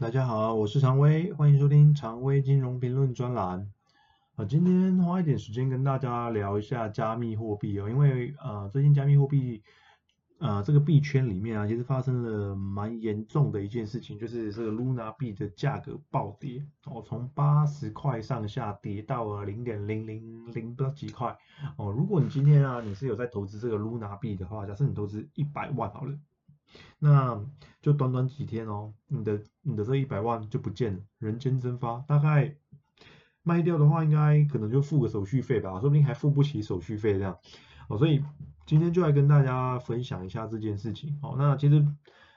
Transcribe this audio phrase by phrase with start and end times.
[0.00, 3.70] 大家好，我是常威，欢迎收听常威金融评论专栏。
[4.34, 9.62] 啊，今天花一点时间跟大家聊一下加密货币哦，因为呃最近加密货币
[10.38, 21.36] 呃这个币圈里面啊，其实发生了蛮严重的一件事情，就是这个 Luna 币的价格暴跌哦，从八十块上下跌到了零点零零零不知道几块
[21.76, 21.92] 哦。
[21.92, 26.18] 如果你今天啊你是有在投资这个 Luna 币的话，假设你投资一百万好了。
[26.98, 27.40] 那
[27.80, 31.98] 就短短几天哦，你的你的这一百万就不见了，人间蒸发。
[32.06, 32.54] 大概
[33.42, 37.38] 卖掉的话，应该可能就付个手续费吧，说不定还付不起手续费这样。
[37.88, 38.22] 哦，所以
[38.66, 41.18] 今天就来跟大家分享一下这件事情。
[41.22, 41.84] 哦，那其实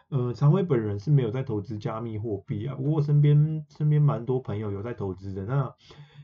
[0.10, 5.46] 呃，常威本人是没有在投资加密货币啊，不过身边身边蛮多朋友有在投资的。
[5.46, 5.74] 那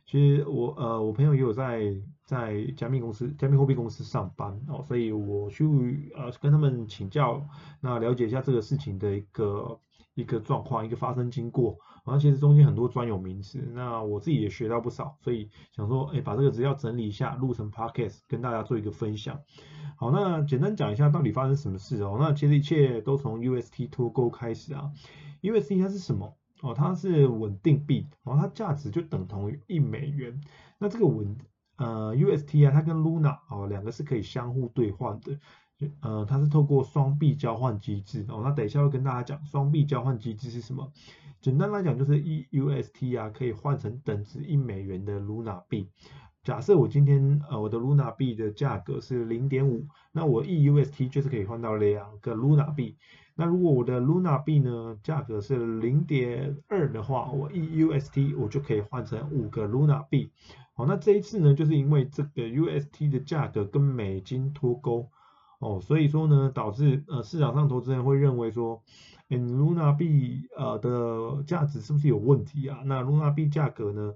[0.10, 1.94] 其实我呃，我朋友也有在
[2.26, 7.46] 在加密公司、加密货币公司上班哦，所以我去呃跟他们请教，
[7.80, 9.80] 那了解一下这个事情的一个
[10.16, 11.78] 一个状况、一个发生经过。
[12.06, 19.40] 然后其实中间很多专有名词，那我自己也学到不少，所以想说，哎，把这个资料整理一下，录成 podcast 跟大家做一个分享。
[19.96, 22.18] 好，那简单讲一下到底发生什么事哦。
[22.20, 24.90] 那其实一切都从 UST 脱钩开始啊。
[25.44, 26.36] UST 它是什么？
[26.62, 30.42] 哦，它是稳定币，然后它价值就等同于一美元。
[30.78, 31.38] 那这个稳
[31.78, 35.40] 呃 UST 啊，它跟 Luna 哦两个是可以相互兑换的，
[36.02, 38.42] 呃它是透过双币交换机制哦。
[38.44, 40.92] 那等一下会跟大家讲双币交换机制是什么。
[41.40, 45.88] 简单来讲就是一 UST 啊可以换成等值一美元的 Luna 币。
[46.44, 52.98] 假设我今天呃我的 Luna 币的价格是零点五，那我 EUST 就是可以换到两个 Luna 币。
[53.40, 60.34] 那如果我的 Luna 币呢，价格是零点二的话，我一 UST 我就可以换成五个 Luna 币。
[60.74, 65.10] 好，那这一次呢，就是因为这个 UST 的价格跟美金脱钩，
[65.60, 68.84] 哦，所以说呢，导致呃市场上投资人会认为说，
[69.30, 72.80] 嗯，Luna 币呃的价值是不是有问题啊？
[72.84, 74.14] 那 Luna 币价格呢？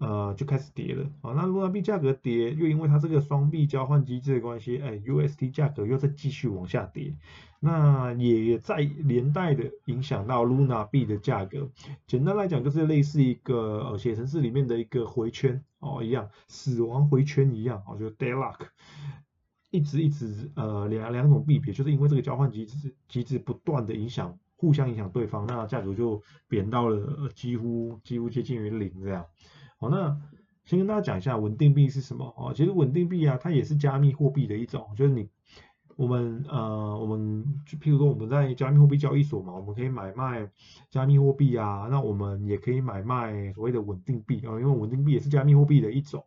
[0.00, 1.32] 呃，就开始跌了啊。
[1.34, 7.14] 那 Luna 币价格跌，又因为它这个双币交换机制的关系，哎，UST 价格又在继续往下跌，
[7.60, 11.68] 那也在连带的影响到 Luna 币的价格。
[12.06, 18.68] 简单来讲，就是类似一个呃写程式里面的一个回圈哦，一样死亡回圈一样哦，就 deadlock，
[19.70, 29.26] 一直一直呃两两种币别，就是因为这个交换机制机制不断的影响，互相影响对方，那价格就贬到了几乎几乎接近于零这样。
[29.80, 30.14] 好，那
[30.66, 32.52] 先跟大家讲一下稳定币是什么哦。
[32.54, 35.26] 其实稳定币啊，它也是加密货币的一种，就是你
[35.96, 40.46] 我们呃我们就譬如说我们在加密货币交易所嘛，我们可以买卖
[40.90, 46.22] 加密货币啊，那我们也可以买卖所谓的稳定币啊，因为稳定币也是加密货币的一种。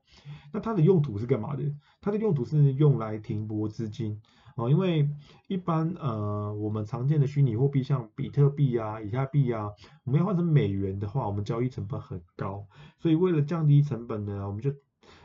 [0.52, 1.64] 那它的用途是干嘛的？
[2.02, 4.20] 它的用途是用来停泊资金。
[4.56, 5.10] 哦，因为
[5.48, 9.70] 一般呃我们常见的虚拟货币像比特币啊、以太币啊，
[10.04, 12.66] 我们要换成美元的话，我们交易成本很高，
[13.00, 14.72] 所以为了降低成本呢，我们就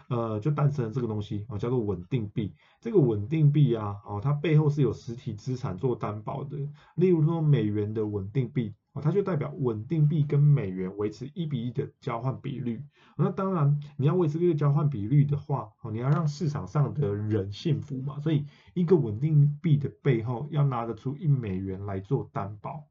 [0.09, 2.55] 呃就诞生了这个东西啊，叫做稳定币。
[2.81, 6.56] 这个稳定币啊，哦它背后是有实体资产做担保的，
[6.94, 8.75] 例如说美元的稳定币。
[9.01, 12.83] 它就代表稳定币跟美元维持一比一的交换比率。
[13.17, 18.21] 那当然，你要维持这个交换比率的话，哦，你要让市场上的人信服嘛。
[18.21, 18.45] 所以，
[18.75, 22.85] 一个稳定币的背后要拿得出一美元来做担保。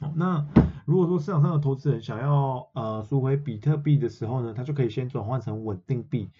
[0.00, 0.46] 好那
[0.84, 6.30] 如果说市场上的投资人想要呃赎回比特币的时候呢，他就可以先转换成稳定币。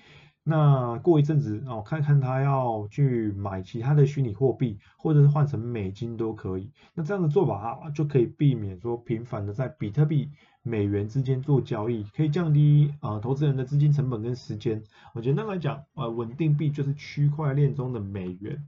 [0.49, 6.71] 那过一阵子哦，看看他要去买其他的虚拟货币，或者是换成美金都可以。
[6.95, 10.31] 那这样的做法，就可以避免说频繁的在比特币、
[10.63, 14.83] 美元之间做交易，可以降低啊投资人的资金成本跟时间。
[15.13, 18.65] 我简单来讲，呃稳定币就是区块链中的美元。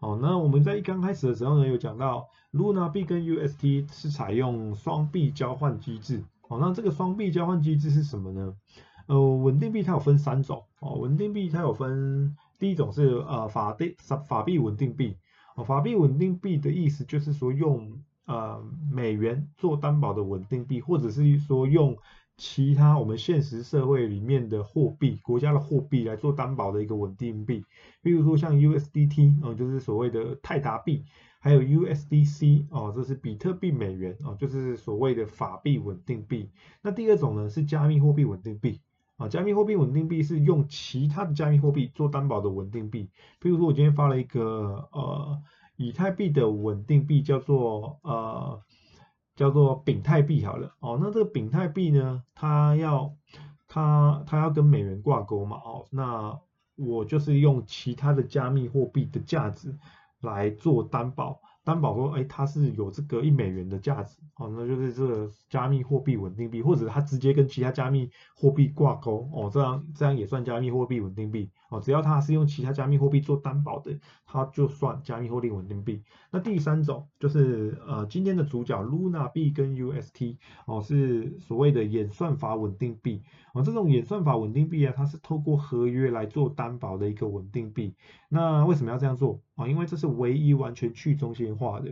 [0.00, 6.22] 哦，那我们在一刚开始的时候呢，有讲到 Luna 币跟 UST 是采用双币交换机制。
[6.50, 8.54] 哦，那这个双币交换机制是什么呢？
[9.06, 13.94] 呃，稳定币它有分三种哦，稳定币它有分，第一种是呃法币
[14.26, 15.16] 法币稳定币，
[15.56, 21.96] 哦法币稳定币的意思就是说用呃美元做担保的稳定币，或者是说用
[22.36, 27.62] 其他我们现实社会里面的货币，国家的货币来做担保的一个稳定币，
[28.02, 31.04] 比如说像 USDT 哦，就是所谓的泰达币，
[31.40, 36.50] 还有 USDC 哦，这是比特币美元哦，就是所谓的法币稳定币。
[36.82, 38.80] 那第二种呢是加密货币稳定币。
[39.16, 43.08] 啊，加密货币稳定币是用其他的加密货币做担保的稳定币。
[43.38, 45.42] 比如说，我今天发了一个呃
[45.76, 48.60] 以太币的稳定币，叫做呃
[49.36, 50.74] 叫做丙泰币好了。
[50.80, 53.14] 哦，那这个丙泰币呢，它要
[53.68, 55.58] 它它要跟美元挂钩嘛。
[55.58, 56.40] 哦，那
[56.76, 59.78] 我就是用其他的加密货币的价值
[60.20, 76.02] 来做担保，担保说，哎，它是有这个一美元的价值，哦，那就是这个加密货币稳定币，或者它直接跟其他加密货币挂钩，哦，这样这样也算加密货币稳定币，哦，只要它是用其他加密货币做担保的，它就算加密货币稳定币。
[76.30, 83.22] 那第三种就是呃今天的主角 Luna 币跟 UST，哦，是所谓的演算法稳定币，
[83.54, 87.94] 哦，这种演算法稳定币啊，它是透过合约来做担保的一个稳定币。
[88.28, 89.40] 那为什么要这样做？
[89.54, 91.86] 啊，因为这是唯一完全去中心化的。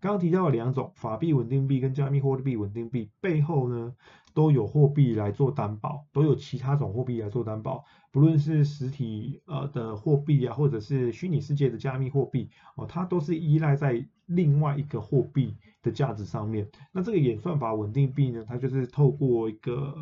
[0.00, 3.94] 刚刚提到了两种法币稳定币跟加密货币稳定币背后呢，
[4.34, 7.84] 都有货币来做担保，都有其他种货币来做担保。
[8.12, 16.68] 不论是实体呃的货币啊，或者是虚拟世界的加密货币，哦，它都是依赖在另外一个货币的价值上面。
[16.90, 19.94] 那这个演算法稳定币呢，它就是透过一个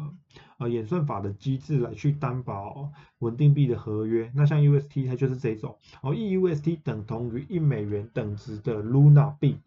[0.59, 4.31] 呃演算法的机制来去担保稳定币的合约。
[4.35, 9.59] 那像 UST 它就是这种，哦，EUST 等同于一美元等值的 Luna 币。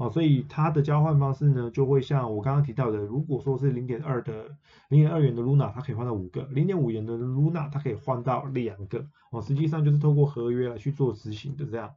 [0.00, 4.46] 哦，所以它的交换方式呢，就会像我刚刚提到的，如果说是零点二的
[4.88, 9.04] 零点二元的 Luna，它可以换到五个；零点五元的 Luna，它可以换到两个。
[9.30, 11.94] 哦，实际上就是透过合约来去做执行的这样。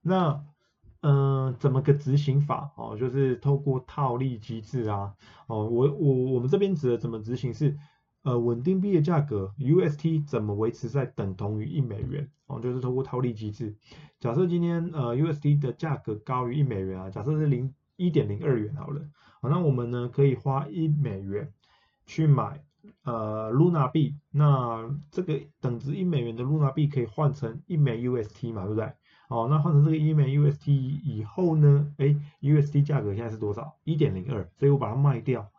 [0.00, 0.44] 那，
[1.00, 2.70] 嗯，怎么个执行法？
[2.76, 5.14] 哦，就是透过套利机制啊。
[5.48, 7.76] 哦，我我我们这边指的怎么执行是。
[8.22, 12.30] 呃，稳定币的价格 UST 怎么维持在等同于一美元？
[12.46, 13.74] 哦，就是通过套利机制。
[14.20, 19.00] 假设今天呃 UST 的价格高于一美元啊，假设是零一点零二元好了，
[19.40, 21.52] 好，那我们呢可以花一美元
[22.06, 22.62] 去买
[23.02, 28.92] 呃 Luna 币，那这个等值一美元的 Luna 币可以换成一枚 UST 嘛，对不对？
[29.30, 33.74] 哦，那换成这个一枚 UST 以后呢，哎，UST 价格现在是多少？
[33.82, 35.50] 一点零二，所以我把它卖掉，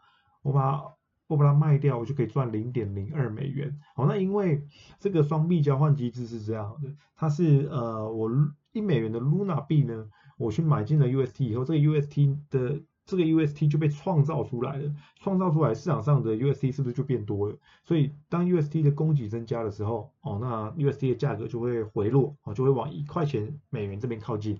[0.43, 0.81] 我把。
[1.27, 3.79] 我把它卖掉，我就可以赚零点零二美元。
[3.95, 4.63] 好，那因为
[4.99, 8.29] 这个双币交换机制是这样的，它是呃，我
[8.71, 17.55] 一美元的 Luna 币呢，我去买进了 UST 以后，这个 UST 的这个 UST 就被创造出来了，创造出来市场上的 UST 是不是就变多了？
[17.83, 24.59] 所以当 UST 的供给增加的时候，哦，那 UST 的价格就会回落，哦，就会往一块钱美元这边靠近。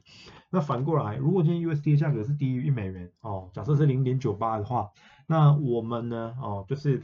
[0.50, 4.90] 那反过来，如果今天 UST 的价格是低于一美元，哦，假设是零点九八的话。
[5.26, 6.36] 那我们呢？
[6.42, 7.02] 哦，就是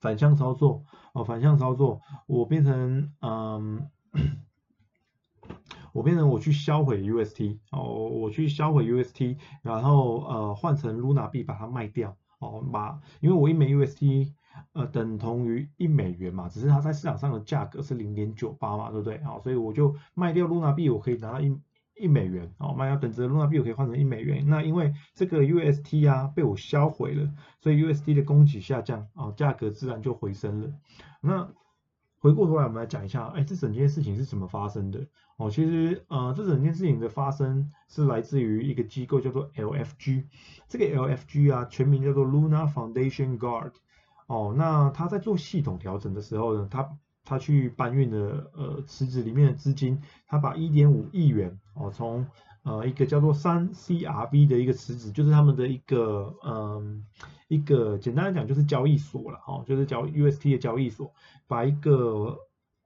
[0.00, 0.82] 反向操作
[1.12, 3.88] 哦，反向操作，我变成嗯，
[5.92, 14.32] 我变成我去销毁 UST 哦，我去销毁 UST，然后呃换成 Luna 币把它卖掉哦，把因为我一枚 UST
[14.72, 19.18] 呃等同于一美元嘛，只是它在市场上的价格是零点九八嘛，对不对？
[19.22, 21.56] 好，所以我就卖掉 Luna 币，我可以拿到一。
[22.00, 24.44] 一美元哦，卖掉等值的 Luna 币我可以换成一美元。
[24.46, 30.72] 那因为这个 UST 啊被我销毁了，所以 UST 的供给下降啊，价格自然就回升了。
[31.20, 31.50] 那
[32.20, 35.06] 回过头来我们来讲一下，哎，这整件事情是怎么发生的？
[35.36, 40.24] 哦，其实呃，这整件事情的发生是来自于一个机构叫做 LFG。
[40.68, 43.72] 这个 LFG 啊，全名叫做 Luna Foundation Guard。
[44.26, 46.90] 哦，那他在做系统调整的时候呢，他
[47.24, 52.26] 他去搬运了呃池子里面的资金，他把一点五亿元哦从
[52.68, 57.04] 呃一个叫做三 CRV 的一个池子，就是他们的一个嗯
[57.48, 61.12] 一个简单来讲就是交易所了哦，就是交 UST 的交易所，
[61.48, 62.36] 把一个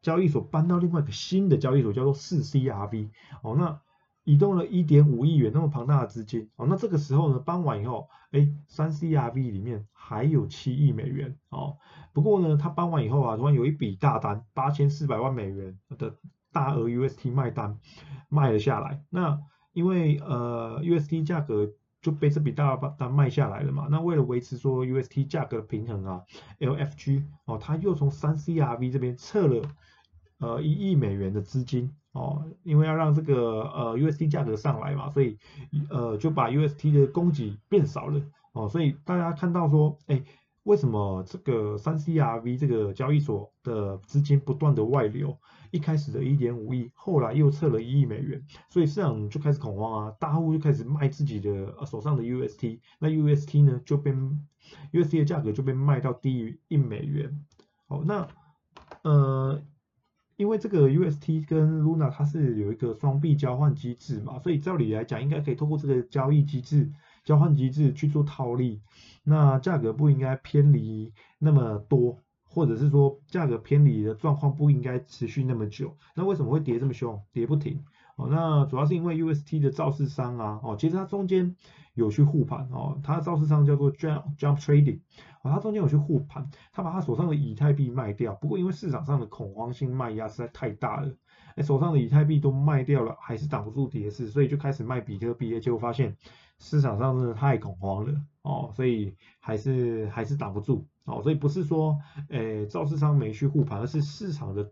[0.01, 3.11] 交易所搬到另外一个新的交易所叫做四 CRV
[3.43, 3.81] 哦那。
[4.25, 11.77] 移动了一点五亿元那么庞大的资金哦，那这个时候呢，搬完以后，哎，三 CRV 里面还有七亿美元哦。
[12.13, 16.15] 不过呢，他搬完以后啊，突然有一笔大单，八千四百万美元的
[16.53, 17.81] 大额 UST 卖单
[18.29, 19.03] 卖了下来。
[19.11, 19.41] 那
[19.73, 21.69] 因为呃 UST 价格
[22.01, 26.23] 就被这笔大单卖下来了嘛，那为了维持说 UST 价格的平衡啊
[26.59, 29.63] ，LFG 哦，他又从三 CRV 这边撤了
[30.39, 31.95] 呃一亿美元的资金。
[32.13, 35.39] 哦，因为要让这个呃 UST 价格上来嘛，所以
[35.89, 38.21] 呃就把 UST 的供给变少了
[38.53, 40.23] 哦，所以大家看到说，哎，
[40.65, 45.37] 为什么这个三 CRV 这个交易所的资金不断的外流？
[45.71, 54.13] 一开始的一点五亿，后来又撤了一亿美元，所以市场就开始恐慌啊，大户就开始卖自己的手上的 UST，那 UST 呢就被
[54.93, 57.45] UST 的价格就被卖到低于一美元。
[57.87, 58.29] 好，那
[59.03, 59.63] 呃。
[60.39, 66.91] 因为这个 UST 跟 Luna 它是有一个双币交换机制嘛，所以照理来讲应该可以透过这个交易机制、
[67.25, 68.81] 交换机制去做套利，
[69.23, 75.97] 那价格不应该偏离那么多，或者是说价格偏离的状况不应该持续那么久。
[76.15, 77.85] 那为什么会跌这么凶，跌不停？
[78.17, 81.57] 哦，那主要是因为 UST 的造市商啊，哦，其实它中间
[81.95, 85.01] 有去护盘哦，它造市商叫做 Jump Jump Trading，
[85.43, 91.11] 哦，它中间有去护盘，它把它手上的以太币卖掉，不过因为市场上的恐慌性卖压实在太大了，
[91.57, 96.17] 哎，手上的以太币都卖掉了，还是挡不住跌势，所以就开始卖比特币，结果发现
[96.59, 104.71] 市场上真的太恐慌了，哦，所以还是还是挡不住，哦，所以不是说，诶，造市商没去护盘，而是市场的。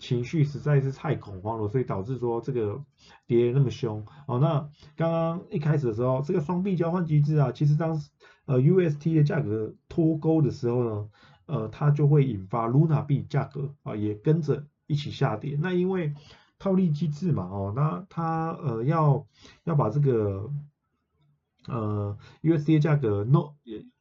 [0.00, 2.80] 情绪实在是太恐慌了，所以导致说这个
[3.26, 4.38] 跌那么凶哦。
[4.38, 8.08] 那刚刚一开始的时候，这个双币交换机制啊，其实当时
[8.46, 11.10] 呃 UST 的价格脱钩的时候呢，
[11.46, 15.56] 呃，它就会引发 Luna 币价格啊也跟着一起下跌。
[15.60, 16.12] 那因为
[16.58, 19.24] 套利机制嘛，哦，那它呃要
[19.62, 20.50] 要把这个
[21.68, 23.54] 呃 USD 价格 no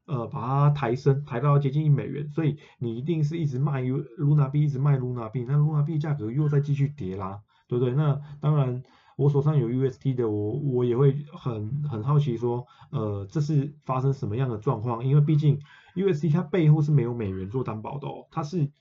[0.07, 7.93] 呃，把它抬升，抬到接近一美元，所以你一定是一直卖 U Luna 币，一直卖 Luna 币，那 Luna 币价格又在继续跌啦，对不对？
[7.93, 8.81] 那当然，
[9.17, 15.05] 我手上有 UST 的，我我也会很很好奇说，呃，这是发生什么样的状况？
[15.05, 15.59] 因为毕竟
[15.95, 18.71] UST 它背后是没有美元做担保的哦，它是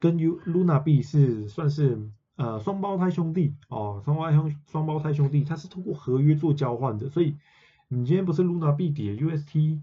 [0.00, 7.36] 跟 U Luna B 是算是呃双胞胎兄弟哦，双胞胎兄双胞胎兄弟，它是通过合约做交换的，所以
[7.86, 9.82] 你今天不是 Luna B 跌 UST。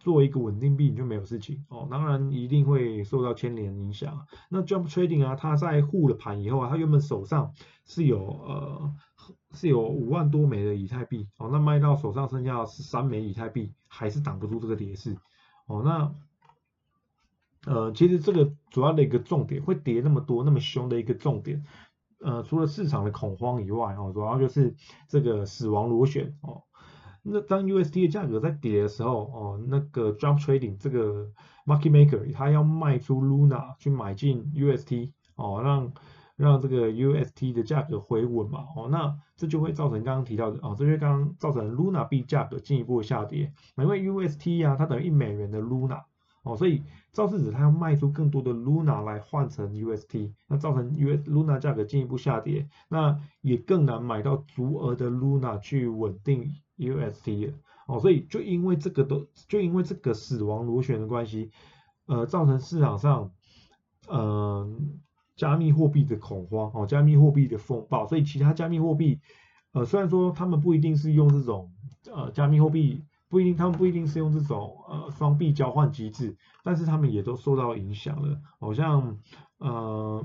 [0.00, 4.26] 做一个稳定币，你就没有事情哦，当然一定会受到牵连影响。
[4.50, 7.54] 那 Jump Trading 啊，它在护了盘以后啊，它原本手上
[7.86, 8.94] 是有呃
[9.52, 15.16] 是有五万多枚的以太币哦，那卖到手上剩下十三枚以太币，还是挡不住这个跌势
[15.68, 15.80] 哦。
[15.82, 16.14] 那
[17.66, 21.64] 呃，其实这个主要的一个重点会跌那么多那么凶的一个重点，
[22.20, 24.74] 呃，除了市场的恐慌以外哦，主要就是
[25.08, 26.62] 这个死亡螺旋哦。
[27.22, 31.30] 那当 UST 的价格在跌的时候，哦，那个 Jump Trading 这个
[31.64, 35.90] Market Maker 他要卖出 Luna 去买进 UST，哦，让
[36.36, 46.02] 让这个 UST 的价格回稳嘛，哦，那这就会造成刚刚提到的，哦，这就刚刚造成 Luna 币价格进一步下跌，因为 UST 啊，它等于一美元的 Luna，
[46.44, 46.82] 哦，所以
[47.12, 56.54] 肇事者他要卖出更多的 Luna 来换成 UST，那造成 US Luna 价格进一步下跌，那也更难买到足额的 Luna 去稳定。
[56.76, 57.54] UST 了
[57.86, 61.52] 哦，所以就因为这个都，就因为这个死亡螺旋的关系，
[62.06, 63.30] 呃，造成市场上，
[64.08, 64.68] 呃，
[65.36, 69.20] 加密货币的恐慌哦，加密货币的风暴，所以其他加密货币，
[69.72, 71.70] 呃，虽然说他们不一定是用这种，
[72.12, 79.18] 呃，加密货币不一定，他们不一定是用这种，呃，双币交换机制，但是他们也都受到影响了，好像，
[79.58, 80.24] 呃。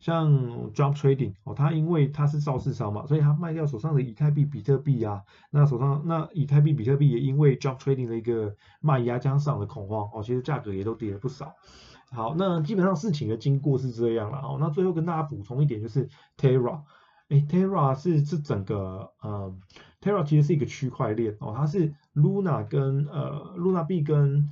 [0.00, 0.28] 像
[0.72, 11.54] Jump Trading 哦，它因为它是造市商嘛，所以它卖掉手上的以太币、比特币啊，那手上那以太币、比特币也因为 Jump Trading 的一个卖压加上的恐慌哦，其实价格也都跌了不少。
[12.10, 14.58] 好，那基本上事情的经过是这样了哦。
[14.60, 16.82] 那最后跟大家补充一点就是 Terra，
[17.30, 19.56] 哎，Terra 是这整个呃
[20.04, 24.50] ，Terra 其实是一个区块链哦，它是 Luna 跟呃 Luna 币跟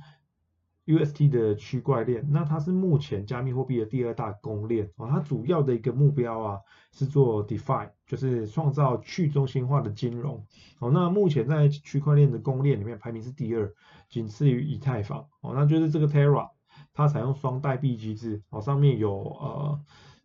[0.87, 5.07] UST 的区块链，那它是目前加密货币的第二大公链哦。
[5.09, 6.59] 它主要的一个目标啊
[6.91, 10.45] 是做 DeFi，就是创造去中心化的金融
[10.79, 10.89] 哦。
[10.91, 13.71] 那目前在区块链的公链里面排名是第二，
[14.09, 15.53] 仅次于以太坊哦。
[15.53, 16.49] 那就是这个 Terra，
[16.93, 19.79] 它采用双代币机制哦，上面有呃。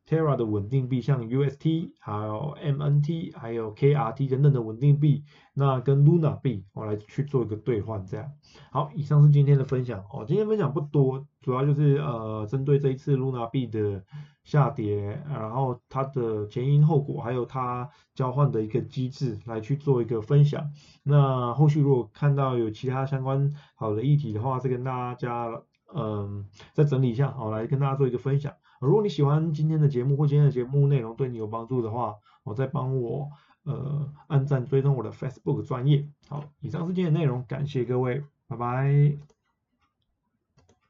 [0.09, 5.23] Terra 的稳定币，像 UST、还有 MNT、还有 KRT 等等的稳定币，
[5.53, 8.27] 那跟 Luna 币，我来去做一个兑换，这样。
[8.71, 10.25] 好，以上是今天的分享哦。
[10.27, 14.03] 今天分享不多，主要就是呃，针对这一次 Luna 币的
[14.45, 20.73] 下跌，然后它的前因后果，还有它交换的一个机制，来去做一个分享。
[21.03, 25.63] 那后续如果看到有其他相关好的议题的话，再跟大家
[25.95, 28.55] 嗯再整理一下，好来跟大家做一个分享。
[28.81, 33.29] 如果你喜欢今天的节目或今天的节目内容对你有帮助的话，我再帮我
[33.65, 36.09] 呃按赞追踪我的 Facebook 专业。
[36.29, 39.38] 好，以上是今天的内容，感谢各位，拜拜。